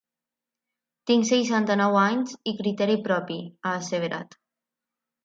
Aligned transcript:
Tinc 1.11 1.27
seixanta-nou 1.31 1.97
anys 2.03 2.33
i 2.53 2.53
criteri 2.63 2.97
propi, 3.09 3.37
ha 3.69 3.75
asseverat. 3.83 4.35